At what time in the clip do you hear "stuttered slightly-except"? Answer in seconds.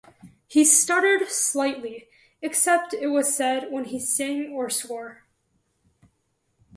0.65-2.95